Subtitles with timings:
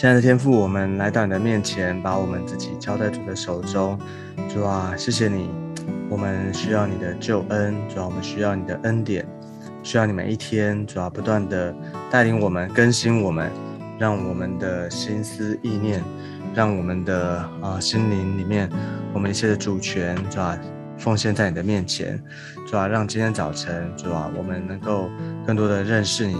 [0.00, 3.98] 亲爱的天父，我们来到你的面前，把我们自己交在主的手中。
[4.48, 5.50] 主啊，谢谢你，
[6.08, 9.28] 我们需要你的救恩，主啊，我们需要你的恩典，
[9.82, 11.74] 需要你每一天，主啊，不断的
[12.10, 13.50] 带领我们，更新我们，
[13.98, 16.02] 让我们的心思意念，
[16.54, 18.70] 让我们的啊心灵里面，
[19.12, 20.58] 我们一切的主权，主啊，
[20.96, 22.18] 奉献在你的面前，
[22.66, 25.10] 主啊，让今天早晨，主啊，我们能够
[25.46, 26.38] 更多的认识你，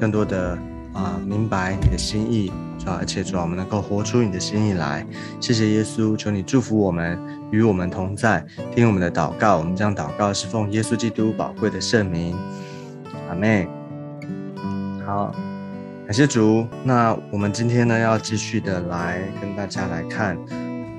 [0.00, 0.56] 更多的
[0.94, 2.50] 啊明白你的心意。
[2.84, 5.06] 主而且主啊，我们能够活出你的心意来。
[5.40, 7.18] 谢谢耶稣，求你祝福我们，
[7.50, 9.58] 与我们同在，听我们的祷告。
[9.58, 12.36] 我们将祷告是奉耶稣基督宝贵的圣名。
[13.28, 13.68] 阿妹，
[15.06, 15.32] 好，
[16.06, 16.66] 感谢主。
[16.82, 20.36] 那我们今天呢，要继续的来跟大家来看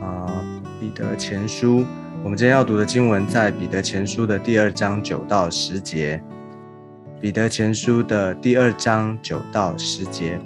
[0.02, 0.42] 啊，
[0.80, 1.86] 彼得前书。
[2.24, 6.24] 我们今天要读的经文在彼得前书的第二章九到十节。
[7.20, 10.40] 彼得前书的第二章九到十节。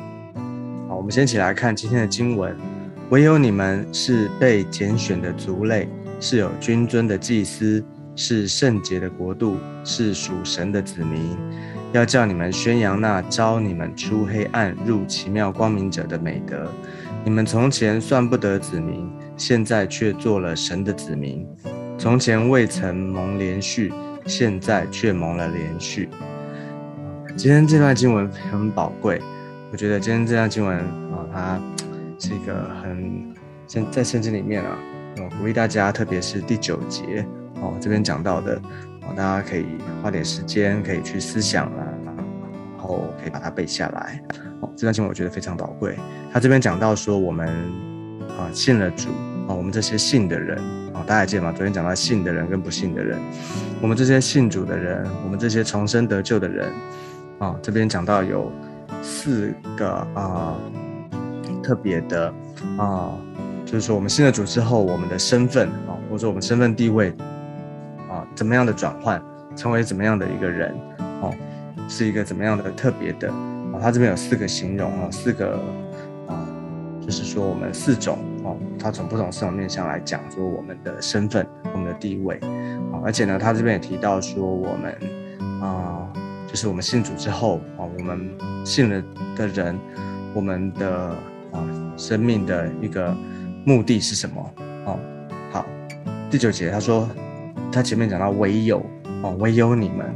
[1.07, 2.53] 我们先起来看今天的经文：
[3.11, 5.87] 唯有你们是被拣选的族类，
[6.19, 7.81] 是有君尊的祭司，
[8.13, 11.37] 是圣洁的国度，是属神的子民。
[11.93, 16.69] 要叫你们宣扬那招你们出黑暗入奇妙光明者的美德。
[17.23, 21.47] 你们从前算不得子民，现在却做了神的子民；
[21.97, 23.93] 从前未曾蒙连续，
[24.25, 26.09] 现在却蒙了连续。
[27.37, 29.21] 今天这段经文很宝贵。
[29.69, 31.59] 我觉得今天这段经文啊，它
[32.17, 33.33] 是一个很
[33.67, 34.77] 圣在圣经里面啊，
[35.17, 38.55] 我鼓励大家，特别是第九节哦，这边讲到的
[39.01, 39.65] 哦，大家可以
[40.01, 42.15] 花点时间，可以去思想啊，然
[42.77, 44.23] 后可以把它背下来。
[44.61, 45.97] 哦，这段经文我觉得非常宝贵。
[46.31, 47.49] 他这边讲到说，我们
[48.39, 49.09] 啊信了主
[49.49, 50.57] 啊，我们这些信的人
[50.93, 51.51] 啊，大家记得吗？
[51.51, 53.19] 昨天讲到信的人跟不信的人，
[53.81, 56.71] 我们这些信主的人，我们这些重生得救的人
[57.39, 58.49] 啊，这边讲到有。
[59.01, 60.55] 四个啊，
[61.63, 62.33] 特别的
[62.77, 63.11] 啊，
[63.65, 67.13] 就是说我们信了主之后，我们的身份啊，或者说我们身份地位
[68.09, 69.21] 啊，怎么样的转换，
[69.55, 70.73] 成为怎么样的一个人
[71.21, 71.33] 哦，
[71.87, 73.79] 是一个怎么样的特别的啊？
[73.81, 75.59] 他这边有四个形容啊，四个
[76.27, 76.47] 啊，
[77.01, 82.39] 就是说我们四种哦，他从不同四种面向来讲说我们的身份、我们的地位
[82.91, 86.07] 啊，而且呢，他这边也提到说我们啊。
[86.47, 88.31] 就是我们信主之后啊，我们
[88.65, 89.03] 信了
[89.35, 89.77] 的人，
[90.33, 91.09] 我们的
[91.51, 91.61] 啊
[91.97, 93.13] 生命的一个
[93.65, 94.53] 目的是什么？
[94.85, 94.97] 哦，
[95.51, 95.65] 好，
[96.31, 97.07] 第九节他说，
[97.69, 98.83] 他前面讲到唯有
[99.21, 100.07] 哦，唯有你们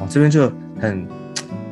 [0.00, 1.06] 哦，这边就很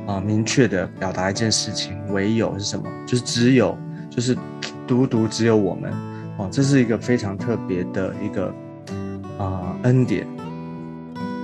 [0.06, 2.84] 啊明确的表达一件事情，唯有是什么？
[3.04, 3.76] 就是只有，
[4.08, 4.36] 就是
[4.86, 5.92] 独独只有我们
[6.38, 8.54] 哦，这是一个非常特别的一个
[9.38, 10.24] 啊恩典，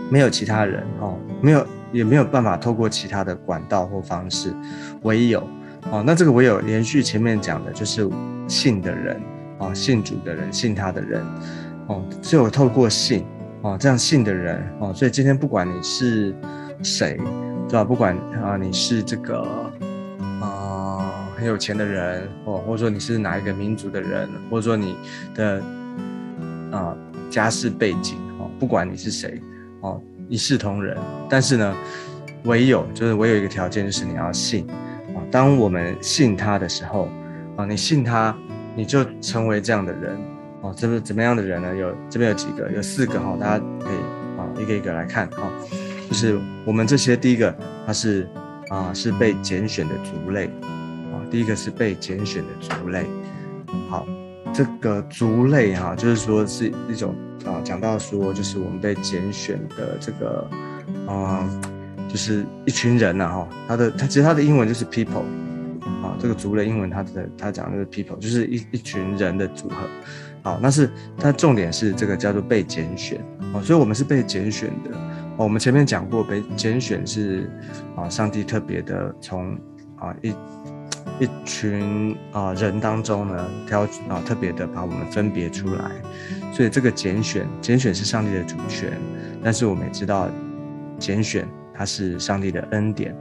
[0.08, 1.66] 没有其他人哦，没有。
[1.92, 4.54] 也没有办法透过其他的管道或方式，
[5.02, 5.40] 唯有
[5.90, 8.08] 哦，那这个唯有连续前面讲的就是
[8.46, 9.20] 信的人
[9.58, 11.24] 哦，信主的人，信他的人
[11.86, 13.24] 哦，只有透过信
[13.62, 16.34] 哦，这样信的人哦，所以今天不管你是
[16.82, 17.18] 谁，
[17.68, 17.84] 对吧？
[17.84, 19.42] 不管啊，你是这个
[20.40, 24.96] 啊很有钱的人哦，或者说你是哪一个民族的人，或者说你
[25.34, 25.62] 的
[26.70, 26.96] 啊
[27.30, 29.40] 家世背景哦，不管你是谁
[29.80, 30.00] 哦。
[30.30, 30.96] 一视同仁，
[31.28, 31.76] 但是呢，
[32.44, 34.64] 唯有就是唯有一个条件，就是你要信
[35.08, 35.18] 啊。
[35.28, 37.08] 当我们信他的时候
[37.56, 38.34] 啊，你信他，
[38.76, 40.16] 你就成为这样的人
[40.60, 40.72] 哦。
[40.76, 41.74] 这个怎么样的人呢？
[41.74, 43.96] 有这边有几个，有四个哈，大家可以
[44.38, 45.50] 啊一个一个来看哈。
[46.08, 47.52] 就是我们这些第一个，
[47.84, 48.28] 他是
[48.68, 50.46] 啊是被拣选的族类
[51.12, 51.18] 啊。
[51.28, 53.04] 第一个是被拣选的族类，
[53.88, 54.06] 好。
[54.52, 57.14] 这个族类哈，就是说是一种
[57.46, 60.50] 啊，讲到说就是我们被拣选的这个，
[61.08, 61.62] 嗯，
[62.08, 63.48] 就是一群人呐哈。
[63.68, 65.22] 他的他其实他的英文就是 people
[66.02, 69.76] 啊，这个族类英文他的他讲的是 people，就是一一群人的组合。
[70.42, 73.18] 好，那是它重点是这个叫做被拣选
[73.54, 74.90] 啊，所以我们是被拣选的。
[75.36, 77.50] 我们前面讲过，被拣选是
[77.94, 79.54] 啊，上帝特别的从
[79.96, 80.34] 啊一。
[81.20, 85.90] 一群啊人当中呢，挑啊特别的把我们分别出来，
[86.50, 88.98] 所以这个拣选，拣选是上帝的主权，
[89.44, 90.28] 但是我们也知道，
[90.98, 93.14] 拣选它是上帝的恩典。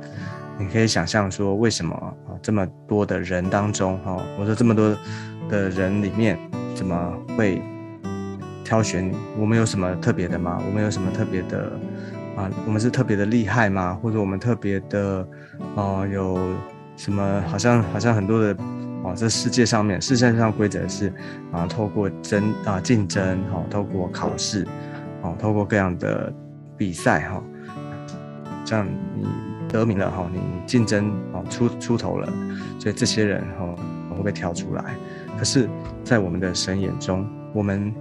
[0.57, 4.98] 你可以想象说，为什么啊这么多的人当中，哈，我说这么多
[5.50, 6.40] 的人里面，
[6.74, 7.62] 怎么会
[8.63, 9.18] 挑选你？
[9.38, 10.62] 我们有什么特别的吗？
[10.66, 11.69] 我们有什么特别的
[12.38, 12.50] 啊？
[12.66, 14.00] 我们是特别的厉害吗？
[14.02, 15.28] 或者我们特别的
[15.75, 16.40] 啊有？
[17.00, 17.42] 什么？
[17.48, 18.54] 好像好像很多的
[19.04, 21.12] 哦，这世界上面世界上规则是
[21.50, 24.68] 啊，透过争啊竞争哈，透过考试
[25.22, 26.31] 哦，透过各样的
[26.75, 27.42] 比赛哈，
[28.66, 28.86] 这样
[29.16, 29.25] 你
[29.69, 32.28] 得名了哈，你竞争哦出出头了，
[32.78, 33.75] 所以这些人哈，
[34.18, 34.84] 会被挑出来。
[35.38, 35.69] 可是，
[36.04, 37.94] 在我们的神眼中，我们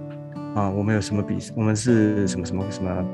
[0.55, 1.37] 啊，我们有什么比？
[1.55, 3.05] 我们是什么什么什么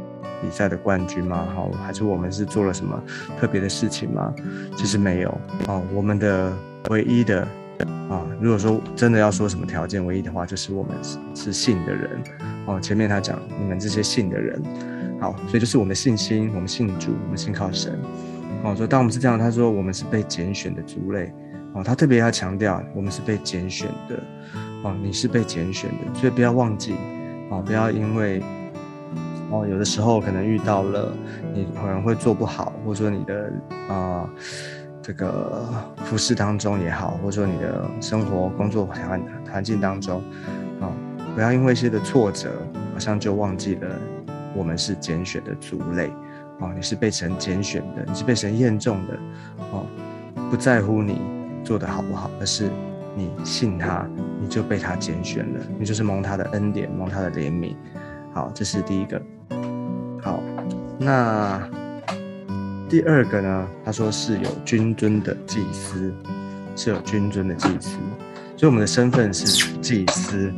[0.41, 1.47] 比赛的冠军吗？
[1.55, 3.01] 好，还是我们是做了什么
[3.39, 4.33] 特别的事情吗？
[4.75, 5.29] 其实没有
[5.67, 5.81] 啊。
[5.93, 6.51] 我们的
[6.89, 7.41] 唯一的
[8.09, 12.09] 啊，如果说真的要说什么条件，唯一的话就是我们是是信的人
[12.65, 12.79] 哦。
[12.79, 14.61] 前面他讲你们这些信的人，
[15.19, 17.99] 好，所以就是我们信心，我们信主，我们信靠神。
[18.63, 21.31] 哦，说当我们是这样，他说我们是被拣选的族类。
[21.73, 24.15] 哦，他特别要强调，我们是被拣选的。
[24.83, 26.95] 哦，你是被拣选的，所以不要忘记。
[27.49, 28.41] 哦，不要因为
[29.51, 31.11] 哦，有的时候可能遇到了，
[31.53, 33.51] 你可能会做不好，或者说你的
[33.87, 34.29] 啊
[35.01, 35.63] 这个
[35.97, 39.21] 服饰当中也好，或者说你的生活工作环
[39.51, 40.21] 环境当中，
[40.81, 40.89] 啊，
[41.35, 42.51] 不要因为一些的挫折，
[42.93, 43.87] 好像就忘记了
[44.55, 46.11] 我们是拣选的族类。
[46.59, 49.13] 哦，你是被神拣选的，你是被神验中的，
[49.73, 49.85] 哦，
[50.49, 51.19] 不在乎你
[51.65, 52.69] 做的好不好，而是
[53.13, 54.07] 你信他，
[54.39, 57.75] 你就被他拣选了，你就是蒙他的恩典，蒙他的怜悯。
[58.33, 59.21] 好，这是第一个。
[60.97, 61.61] 那
[62.89, 63.67] 第二个呢？
[63.83, 66.13] 他说是有君尊的祭司，
[66.75, 67.97] 是有君尊的祭司，
[68.55, 69.45] 所以我们的身份是
[69.81, 70.53] 祭司，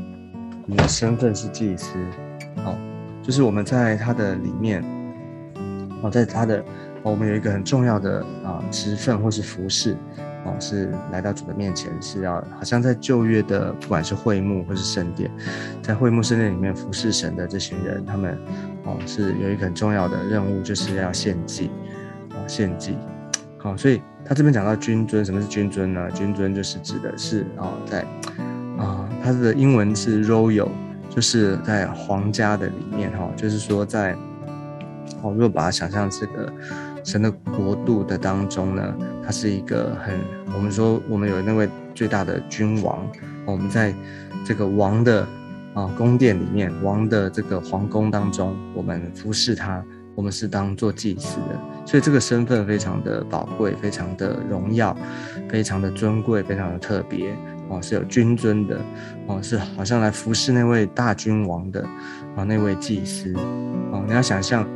[0.66, 1.98] 我们的身份是祭司。
[2.64, 2.78] 好，
[3.24, 4.84] 就是我们在他的里面。
[6.04, 6.64] 哦，在他的，
[7.02, 9.98] 我们有一个很重要的啊职分或是服饰，
[10.46, 15.28] 哦，是来到主的面前，是要好像在旧约的，不管是会幕或是圣殿，
[15.82, 18.38] 在会幕圣殿里面服侍神的这群人，他们
[18.88, 21.70] 哦是有一个很重要的任务，就是要献祭，
[22.32, 22.98] 啊献祭，
[23.60, 26.10] 好，所以他这边讲到君尊，什么是君尊呢？
[26.12, 28.02] 君尊就是指的是哦，在
[28.78, 30.70] 啊，它的英文是 royal，
[31.10, 34.16] 就是在皇家的里面哈，就是说在。
[35.22, 36.52] 哦，如果把它想象这个
[37.02, 38.94] 神的国度的当中呢，
[39.26, 40.20] 它是一个很，
[40.54, 43.00] 我们说我们有那位最大的君王，
[43.46, 43.96] 我们在
[44.46, 45.26] 这个王的
[45.78, 49.84] 啊宫殿里面，王的这个皇宫当中，我们服侍他，
[50.16, 54.98] 我们是当做祭司的，所以这个身份非常的宝贵，非常的荣耀，
[55.48, 57.36] 非常的尊贵，非常的特别
[57.70, 58.80] 哦，是有君尊的
[59.28, 61.84] 哦，是好像来服侍那位大君王的
[62.36, 63.32] 啊那位祭司
[63.92, 64.68] 哦，你要想象。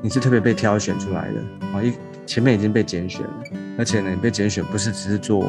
[0.00, 1.40] 你是特别被挑选出来的
[1.72, 1.82] 啊！
[1.82, 1.92] 一
[2.24, 3.42] 前面已经被拣选了，
[3.78, 5.46] 而且呢，你被拣选不是只是做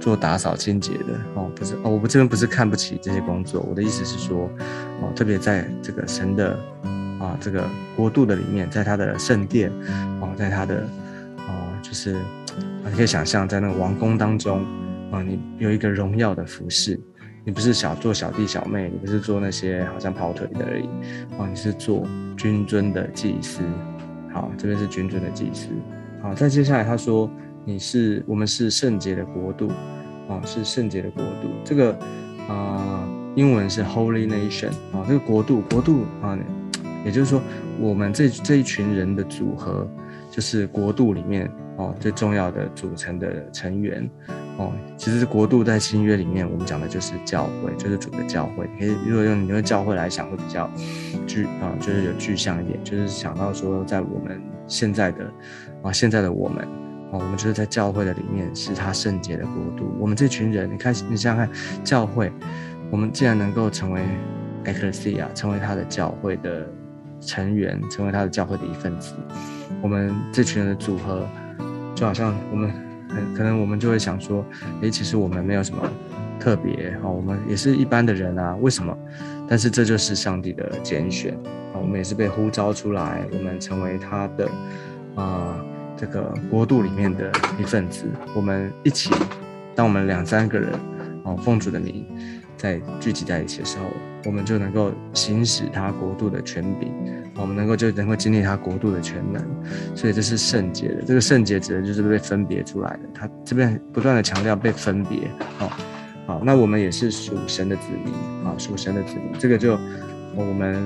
[0.00, 4.50] 做打扫清洁的哦，不是哦，我们这边不是看不起这些工作，我的意思是说，
[5.00, 6.58] 哦，特别在这个神的
[7.20, 7.64] 啊这个
[7.96, 9.70] 国度的里面，在他的圣殿
[10.20, 10.84] 哦，在他的
[11.38, 12.16] 啊，就是
[12.84, 14.58] 你可以想象在那个王宫当中
[15.12, 17.00] 啊，你有一个荣耀的服饰。
[17.44, 20.86] 你不是小做小弟小妹，你不是做那些好像跑腿的而已，
[21.36, 22.06] 哦，你是做
[22.36, 23.62] 君尊的祭司。
[24.32, 25.66] 好，这边是君尊的祭司。
[26.22, 27.28] 好，再接下来他说
[27.64, 29.68] 你是我们是圣洁的国度，
[30.28, 31.48] 哦，是圣洁的国度。
[31.64, 31.96] 这个
[32.48, 36.38] 啊，英文是 Holy Nation 啊，这个国度国度啊，
[37.04, 37.40] 也就是说
[37.80, 39.88] 我们这这一群人的组合
[40.30, 44.08] 就是国度里面哦最重要的组成的成员。
[44.58, 48.68] 哦，其实国度在新约里面，我们讲的就是教会，就是主的教会。
[48.78, 50.70] 可以如果用你用教会来想，会比较
[51.26, 55.24] 具啊，就是有具象一点，就是想到说，在我们现在的
[55.82, 56.68] 啊，现在的我们
[57.12, 59.94] 啊，我们就是在教会的里面，是他圣洁的国度。
[60.00, 61.48] 我们这群人，你看，你想想看，
[61.84, 62.32] 教会，
[62.90, 64.02] 我们既然能够成为
[64.64, 66.66] ecclesia，成为他的教会的
[67.20, 69.14] 成员，成为他的教会的一份子，
[69.82, 71.28] 我们这群人的组合，
[71.94, 72.72] 就好像我们。
[73.36, 74.42] 可能我们就会想说，
[74.80, 75.86] 诶，其实我们没有什么
[76.40, 78.96] 特别啊，我们也是一般的人啊，为什么？
[79.46, 81.34] 但是这就是上帝的拣选
[81.74, 84.48] 啊，我们也是被呼召出来，我们成为他的
[85.14, 85.62] 啊
[86.02, 87.30] 这个国度里面的
[87.60, 89.08] 一份子，我们一起，
[89.72, 90.72] 当我们两三个人
[91.24, 92.04] 啊奉主的名
[92.56, 93.84] 在聚集在一起的时候。
[94.24, 96.92] 我们就能够行使他国度的权柄，
[97.34, 99.44] 我们能够就能够经历他国度的全能，
[99.96, 101.02] 所以这是圣洁的。
[101.02, 103.00] 这个圣洁指的就是被分别出来的。
[103.12, 105.28] 他这边不断的强调被分别，
[105.58, 105.68] 好，
[106.24, 109.76] 好，那我们也是属神的子民，啊，属神的子民，这个就
[110.36, 110.80] 我们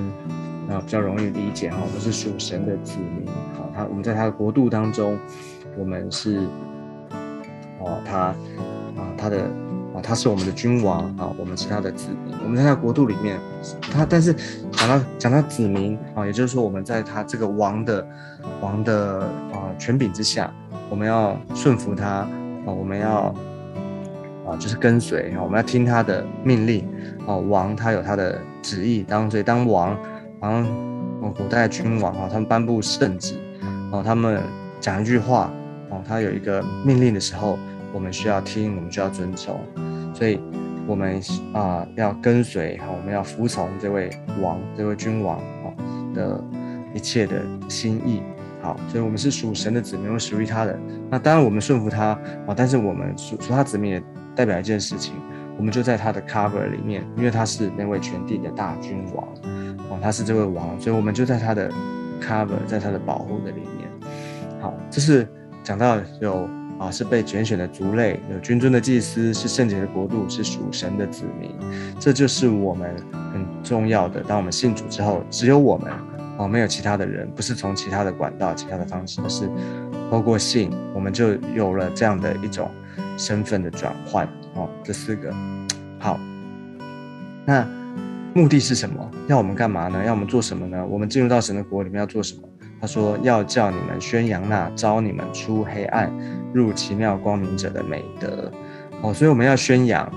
[0.69, 5.17] 啊比较容易理解哈，我们是属神的子民，好，他我们在他的国度当中，
[5.77, 6.47] 我们是，
[7.79, 8.35] 哦，他啊
[9.17, 9.39] 他的。
[9.95, 12.37] 啊他是我们的君王啊，我们是他的子民。
[12.43, 13.39] 我们在他国度里面，
[13.81, 14.31] 他但是
[14.71, 18.07] 讲到讲到子民啊，也就是说我们在他这个王的
[18.61, 19.21] 王的
[19.51, 20.53] 啊权柄之下，
[20.87, 22.29] 我们要顺服他啊，
[22.67, 23.33] 我们要
[24.45, 26.87] 啊就是跟随啊，我们要听他的命令
[27.25, 27.35] 啊。
[27.35, 29.97] 王他有他的旨意，当所以当王，
[30.39, 30.65] 然
[31.21, 33.35] 后古代君王啊，他们颁布圣旨
[33.91, 34.41] 哦，他们
[34.79, 35.51] 讲一句话
[35.89, 37.57] 哦，他有一个命令的时候。
[37.93, 39.59] 我们需要听，我们需要遵从，
[40.13, 40.39] 所以
[40.85, 41.19] 我们
[41.53, 45.73] 啊要跟随哈，我们要服从这位王，这位君王啊
[46.13, 46.43] 的
[46.93, 48.21] 一切的心意。
[48.61, 50.77] 好，所以我们是属神的子民，我们属于他的。
[51.09, 52.07] 那当然我们顺服他
[52.45, 54.03] 啊，但是我们属属他子民也
[54.35, 55.13] 代表一件事情，
[55.57, 59.27] 我们就在他的 cover 里面，因为他是那位全地的大君王
[59.89, 61.71] 哦，他是这位王，所以我们就在他的
[62.21, 63.89] cover，在他的保护的里面。
[64.61, 65.27] 好，这是
[65.63, 66.47] 讲到有
[66.79, 71.51] 啊，是被拣选的族类，有君尊的祭司，是圣洁的国度，是属神的子民。
[71.99, 72.95] 这就是我们
[73.33, 74.21] 很重要的。
[74.21, 75.91] 当我们信主之后，只有我们。
[76.39, 79.49] 哦，没有其他的人，不是从其他的管道、其他的方式，而是
[80.11, 82.69] 透过信，我们就有了这样的一种
[83.17, 84.25] 身份的转换。
[84.55, 85.33] 哦，这四个
[85.99, 86.19] 好，
[87.45, 87.67] 那
[88.33, 89.11] 目的是什么？
[89.27, 90.03] 要我们干嘛呢？
[90.05, 90.85] 要我们做什么呢？
[90.85, 92.41] 我们进入到神的国里面要做什么？
[92.79, 96.11] 他说要叫你们宣扬那招你们出黑暗
[96.53, 98.51] 入奇妙光明者的美德。
[99.01, 100.11] 哦，所以我们要宣扬，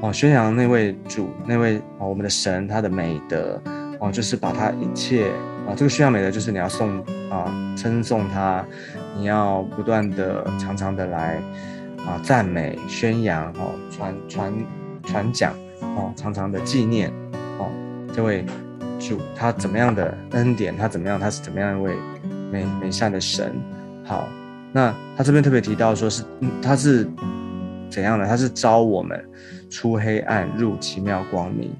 [0.00, 3.60] 哦，宣扬那位主，那位哦，我们的神他的美德。
[4.00, 5.30] 哦，就是把他一切。
[5.66, 6.98] 啊，这个宣扬美德就是你要颂
[7.30, 8.64] 啊，称颂他，
[9.16, 11.42] 你要不断的、常常的来
[12.06, 14.52] 啊赞美、宣扬哦，传传
[15.02, 17.12] 传讲哦，常常的纪念
[17.58, 17.70] 哦，
[18.12, 18.44] 这位
[18.98, 21.94] 主他怎么样的恩典，他怎么样，他是怎么样一位
[22.50, 23.54] 美美善的神。
[24.04, 24.28] 好，
[24.72, 26.22] 那他这边特别提到说是，
[26.62, 27.08] 他是
[27.90, 28.26] 怎样的？
[28.26, 29.22] 他是招我们
[29.70, 31.70] 出黑暗入奇妙光明。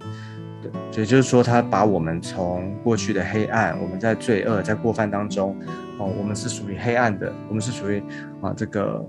[0.62, 5.54] 对也就是说，他把我们从过去的黑暗，我们在罪恶、在过犯当中，
[5.99, 8.02] 哦，我们是属于黑暗的，我们是属于
[8.40, 9.04] 啊这个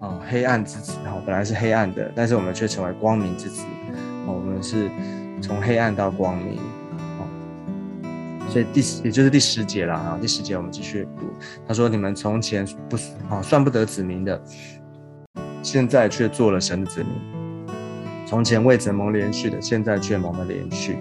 [0.00, 3.62] 啊黑暗之子，哈，本来是黑暗的，但是我们却成为光明之子，
[4.26, 4.90] 哦，我们是
[5.40, 6.56] 从黑暗到光明，
[7.18, 7.28] 哦，
[8.48, 11.26] 所以第十也就是第十节了啊，第十节我们继续读，
[11.68, 12.96] 他说：你们从前不
[13.28, 14.42] 啊算不得子民的，
[15.62, 17.10] 现在却做了神的子民。
[18.26, 20.98] 从前未曾蒙连续的，现在却蒙了连续，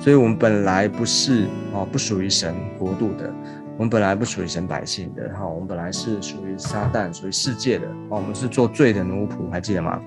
[0.00, 3.30] 所以我们本来不是哦，不属于神国度的，
[3.76, 10.00] 我们本来不属于神百姓的哈，我们本来是属于撒旦、属于世界的哦，我们是做罪的奴仆，还记得吗？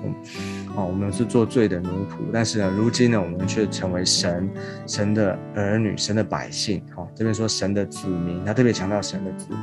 [0.75, 4.49] 哦，我们是做罪的奴仆，但是呢，如今呢，我们却成为神
[4.85, 6.81] 神的儿女、神的百姓。
[6.95, 9.59] 哦，这边说神的子民，他特别强调神的子民，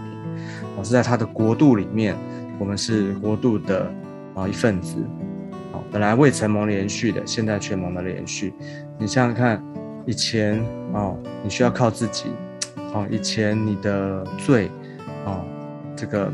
[0.76, 2.16] 哦，是在他的国度里面，
[2.59, 3.90] 我们是国度的
[4.35, 4.97] 啊一份子。
[5.90, 8.54] 本来未曾蒙连续的，现在却蒙了连续。
[8.99, 9.62] 你想想看，
[10.06, 10.59] 以前
[10.94, 12.30] 哦，你需要靠自己，
[12.92, 14.70] 哦，以前你的罪，
[15.25, 15.44] 哦，
[15.96, 16.32] 这个，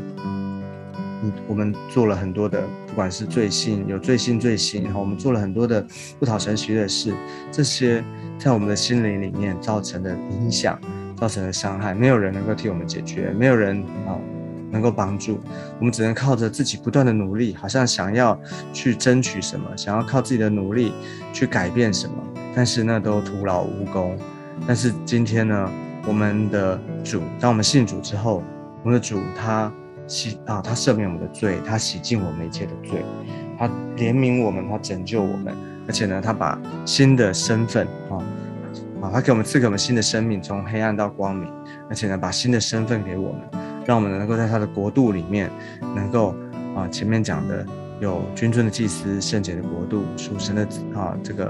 [1.21, 5.85] 你我们做了很多的，不管是罪性有罪性罪行，然后我们做了很多的
[6.19, 7.13] 不讨神喜悦的事，
[7.51, 8.03] 这些
[8.37, 10.79] 在我们的心灵里面造成的影响，
[11.15, 14.17] 造成的伤害，没有人能够替我们解决，没有人啊。
[14.71, 15.39] 能够帮助
[15.79, 18.39] 我们，只能靠着自己不断的努力，好像想要
[18.71, 20.93] 去争取什么，想要靠自己的努力
[21.33, 22.13] 去改变什么，
[22.53, 24.15] 但是那都徒劳无功。
[24.67, 25.71] 但是今天呢，
[26.05, 28.43] 我们的主，当我们信主之后，
[28.83, 29.71] 我们的主他
[30.07, 33.03] 洗啊，他赦免我们的罪，他洗净我们一切的罪，
[33.57, 35.55] 他怜悯我们，他拯救我们，
[35.87, 38.17] 而且呢，他把新的身份啊
[39.01, 41.51] 啊，他给我们赐给我们新的生命，从黑暗到光明，
[41.89, 43.41] 而且呢，把新的身份给我们。
[43.85, 45.49] 让我们能够在他的国度里面，
[45.95, 46.35] 能够
[46.75, 47.65] 啊，前面讲的
[47.99, 51.47] 有君尊的祭司、圣洁的国度、属神的啊，这个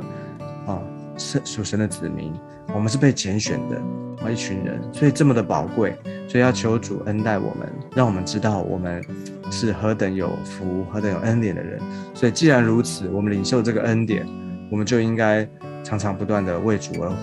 [0.66, 0.80] 啊，
[1.18, 2.34] 圣属神的子民，
[2.74, 3.82] 我们是被拣选的
[4.24, 5.96] 啊，一群人，所以这么的宝贵，
[6.28, 9.04] 所以要求主恩待我们，让我们知道我们
[9.52, 11.80] 是何等有福、何等有恩典的人。
[12.14, 14.26] 所以既然如此，我们领受这个恩典，
[14.72, 15.48] 我们就应该
[15.84, 17.16] 常常不断的为主而活。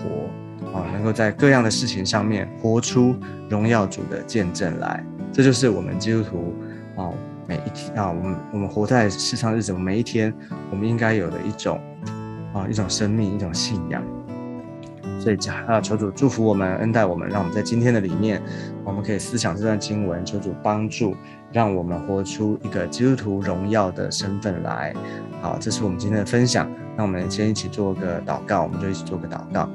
[0.73, 3.15] 啊，能够在各样的事情上面活出
[3.47, 5.01] 荣耀主的见证来，
[5.31, 6.53] 这就是我们基督徒
[6.97, 7.09] 啊，
[7.47, 10.33] 每一天啊，我们我们活在世上日子，每一天
[10.69, 11.79] 我们应该有的一种
[12.53, 14.03] 啊，一种生命，一种信仰。
[15.19, 18.41] 所以啊，求主祝福我们，恩待我们，让我们在今天的里面，
[18.83, 21.15] 我们可以思想这段经文，求主帮助，
[21.51, 24.93] 让我们活出一个基督徒荣耀的身份来。
[25.41, 26.69] 好，这是我们今天的分享。
[26.95, 29.69] 那我们先一起做个祷告，我们就一起做个祷告。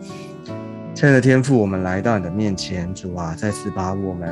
[0.95, 4.29] 亲爱的天父，我们来到你的面前，主啊，再次把我们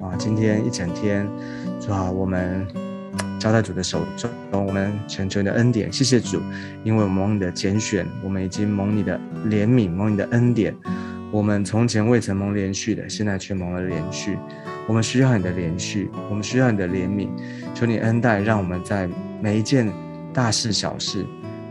[0.00, 1.28] 啊，今天一整天，
[1.80, 2.66] 主啊，我们
[3.42, 5.92] 交在主的手中，我们全求你的恩典。
[5.92, 6.40] 谢谢主，
[6.84, 10.72] 因为我们蒙你的拣选，我们已经蒙你的怜悯，蒙你的恩典。
[11.32, 14.38] 我们从前未曾蒙连续的，现在却蒙了连续。
[14.86, 17.30] 我们需要你的连续，我们需要你的怜悯。
[17.74, 19.08] 求你恩待，让我们在
[19.40, 19.92] 每一件
[20.32, 21.26] 大事小事，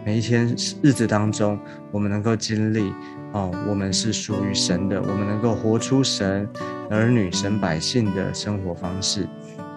[0.06, 1.58] 每一天日子当中，
[1.90, 2.92] 我们能够经历。
[3.32, 6.46] 哦，我们是属于神的，我们能够活出神
[6.90, 9.26] 儿女、神百姓的生活方式。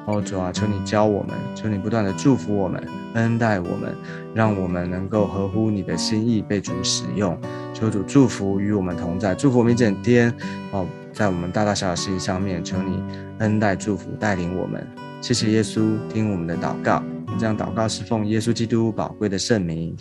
[0.06, 2.82] 哦，主啊，求你教我们，求你不断的祝福我们，
[3.14, 3.94] 恩待我们，
[4.34, 7.38] 让我们能够合乎你的心意被主使用。
[7.72, 10.32] 求主祝福与我们同在，祝福我们一整天
[10.72, 13.02] 哦，在我们大大小小事情上面，求你
[13.38, 14.86] 恩待祝福带领我们。
[15.22, 17.02] 谢谢耶稣，听我们的祷告。
[17.26, 19.96] 我们这样祷告是奉耶稣基督宝贵的圣名，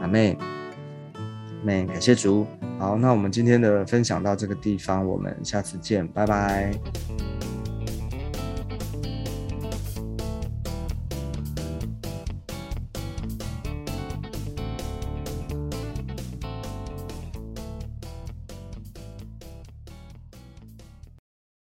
[0.00, 0.36] 阿妹，
[1.62, 2.46] 妹，感谢主。
[2.78, 7.27] 好，那我们今天的分享到这个地方，我们下次见，拜拜。